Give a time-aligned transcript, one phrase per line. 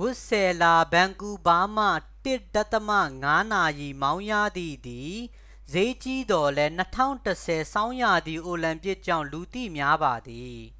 [0.00, 5.12] ဝစ်ဆဲလာ ဗန်ကူးဗားမှ ၁.၅ နာရီ မောင်းရသည် သည်
[5.72, 10.58] စျေးကြီးသော်လည်း ၂၀၁၀ ဆောင်းရာသီ အိုလံပစ်ကြောင့် လူသိများပါသည်။